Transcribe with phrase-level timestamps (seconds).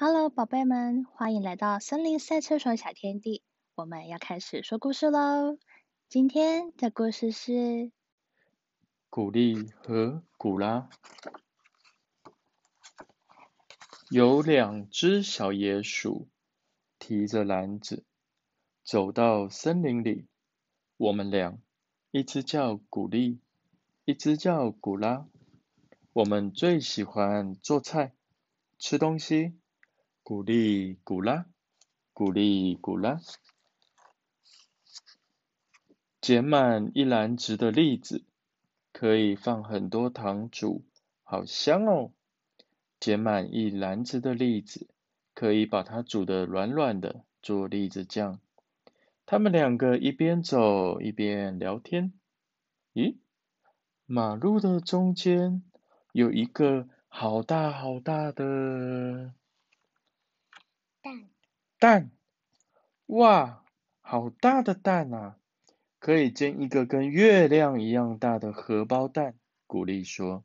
[0.00, 3.42] Hello，宝贝们，欢迎来到森林赛车手小天地。
[3.74, 5.58] 我们要开始说故事喽。
[6.08, 7.90] 今天的故事是
[9.10, 10.88] 古丽和古拉。
[14.08, 16.28] 有两只小野鼠
[17.00, 18.04] 提着篮子
[18.84, 20.28] 走到森林里。
[20.96, 21.58] 我们俩，
[22.12, 23.40] 一只叫古丽，
[24.04, 25.26] 一只叫古拉。
[26.12, 28.12] 我们最喜欢做菜、
[28.78, 29.58] 吃东西。
[30.28, 31.46] 古丽古拉，
[32.12, 33.18] 古丽古拉，
[36.20, 38.26] 捡满一篮子的栗子，
[38.92, 40.84] 可以放很多糖煮，
[41.22, 42.12] 好香哦！
[43.00, 44.90] 捡满一篮子的栗子，
[45.32, 48.38] 可以把它煮得软软的，做栗子酱。
[49.24, 52.12] 他们两个一边走一边聊天。
[52.92, 53.16] 咦，
[54.04, 55.62] 马路的中间
[56.12, 59.32] 有一个好大好大的。
[61.08, 61.30] 蛋，
[61.78, 62.10] 蛋，
[63.06, 63.64] 哇，
[64.02, 65.38] 好大的蛋啊！
[65.98, 69.34] 可以煎一个跟月亮一样大的荷包蛋。
[69.66, 70.44] 古丽说：“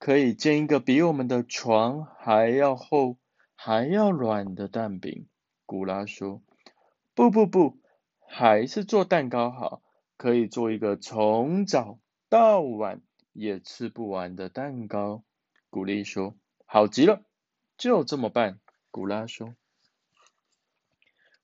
[0.00, 3.18] 可以煎一个比我们的床还要厚、
[3.54, 5.28] 还要软的蛋饼。”
[5.64, 6.42] 古拉说
[7.14, 7.78] ：“不不不，
[8.26, 9.82] 还是做蛋糕好，
[10.16, 13.00] 可以做一个从早到晚
[13.32, 15.22] 也吃不完的蛋糕。”
[15.70, 16.34] 古丽说
[16.66, 17.22] ：“好极了，
[17.76, 18.58] 就这么办。”
[18.90, 19.54] 古拉说：“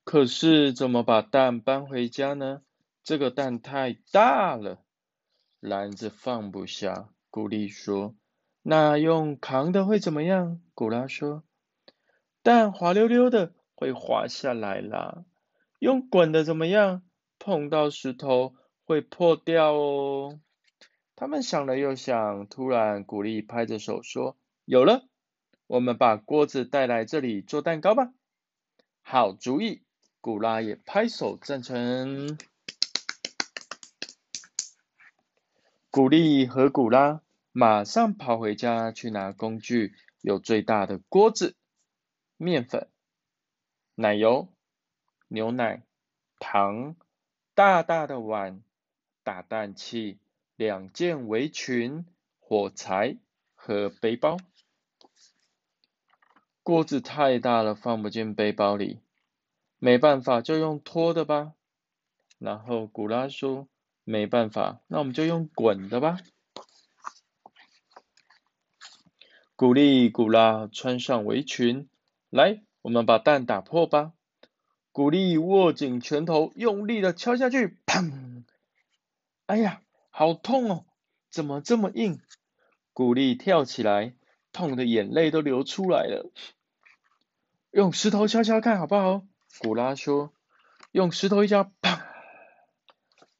[0.05, 2.61] 可是怎么把蛋搬回家呢？
[3.03, 4.79] 这个蛋太大了，
[5.59, 8.15] 篮子放不下。”古丽说
[8.61, 11.43] ：“那用扛的会怎么样？”古拉说
[12.43, 15.25] ：“蛋滑溜溜的，会滑下来啦。
[15.79, 17.01] 用滚的怎么样？
[17.39, 20.39] 碰到石头会破掉哦。”
[21.17, 25.07] 他们想了又想，突然古丽拍着手说：“有了！”
[25.67, 28.13] 我们把锅子带来这里做蛋糕吧。
[29.01, 29.81] 好主意，
[30.25, 32.39] 古拉也拍手赞成。
[35.91, 37.21] 古丽和古拉
[37.51, 41.55] 马上跑回家去拿工具，有最大的锅子、
[42.37, 42.89] 面粉、
[43.93, 44.51] 奶油、
[45.27, 45.83] 牛奶、
[46.39, 46.95] 糖、
[47.53, 48.63] 大大的碗、
[49.21, 50.17] 打蛋器、
[50.55, 52.03] 两件围裙、
[52.39, 53.17] 火柴
[53.53, 54.37] 和背包。
[56.63, 59.01] 锅子太大了，放不进背包里，
[59.85, 61.53] 没办法，就用拖的吧。
[62.39, 63.67] 然后古拉说
[64.03, 66.17] ：“没办法，那我们就用滚的吧。”
[69.55, 71.87] 古丽古拉穿上围裙，
[72.31, 74.13] 来，我们把蛋打破吧。
[74.91, 78.43] 古丽握紧拳头，用力的敲下去，砰！
[79.45, 80.85] 哎呀，好痛哦，
[81.29, 82.19] 怎么这么硬？
[82.91, 84.15] 古丽跳起来。
[84.51, 86.31] 痛的眼泪都流出来了，
[87.69, 89.21] 用石头敲敲看好不好？
[89.59, 90.31] 古拉说。
[90.91, 91.99] 用石头一敲，砰，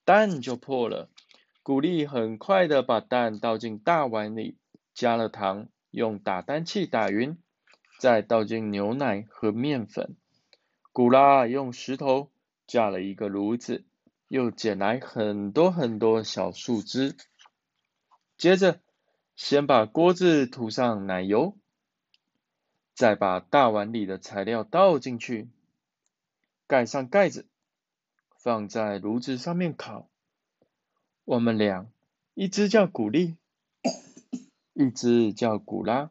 [0.04, 1.10] 蛋就破了。
[1.64, 4.58] 古丽很快的把蛋倒进大碗里，
[4.94, 7.38] 加了糖，用打蛋器打匀，
[7.98, 10.18] 再倒进牛奶和面粉。
[10.92, 12.30] 古拉用石头
[12.68, 13.86] 架了一个炉子，
[14.28, 17.16] 又捡来很多很多小树枝，
[18.38, 18.80] 接着。
[19.38, 21.58] 先把锅子涂上奶油，
[22.94, 25.50] 再把大碗里的材料倒进去，
[26.68, 27.46] 盖上盖子，
[28.38, 30.10] 放在炉子上面烤。
[31.24, 31.88] 我们俩，
[32.34, 33.36] 一只叫古丽，
[34.74, 36.10] 一只叫古拉。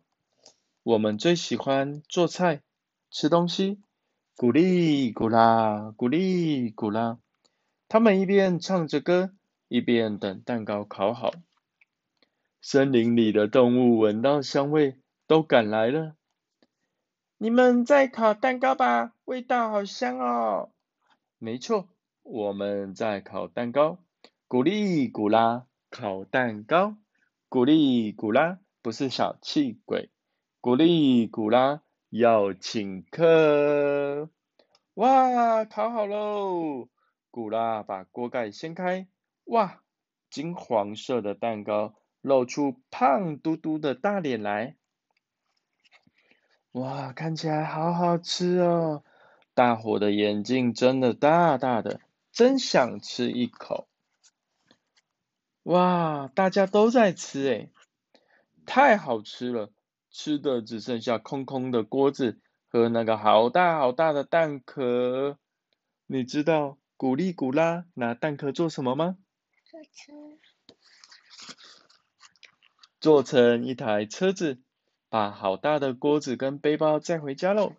[0.84, 2.62] 我们最喜欢做菜、
[3.10, 3.80] 吃东西。
[4.36, 7.18] 古丽古拉，古丽古拉。
[7.88, 9.32] 他们一边唱着歌，
[9.68, 11.32] 一边等蛋糕烤好。
[12.60, 16.16] 森林里的动物闻到香味，都赶来了。
[17.44, 19.12] 你们在烤蛋糕吧？
[19.26, 20.70] 味道好香哦！
[21.36, 21.90] 没错，
[22.22, 23.98] 我们在烤蛋糕。
[24.48, 26.96] 古丽古拉烤蛋糕，
[27.50, 30.08] 古丽古拉不是小气鬼。
[30.62, 34.30] 古丽古拉要请客。
[34.94, 36.88] 哇，烤好喽！
[37.30, 39.06] 古拉把锅盖掀开，
[39.44, 39.82] 哇，
[40.30, 41.92] 金黄色的蛋糕。
[42.22, 44.78] 露出胖嘟嘟的大脸来，
[46.74, 49.04] 哇，看起来好好吃哦！
[49.54, 52.00] 大伙的眼睛睁得大大的，
[52.32, 53.86] 真想吃一口。
[55.62, 57.70] 哇，大家都在吃诶，
[58.66, 59.70] 太好吃了，
[60.10, 65.38] 吃的只剩下空空的锅子和那个好大好大的蛋壳。
[66.06, 69.16] 你知道古力古拉拿蛋壳做什么吗？
[69.64, 70.12] 做车。
[73.00, 74.60] 做成一台车子，
[75.14, 77.74] 把好大的锅子跟背包带回家喽。